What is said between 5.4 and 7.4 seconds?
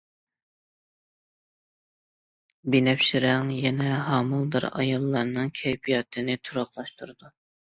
كەيپىياتىنى تۇراقلاشتۇرىدۇ.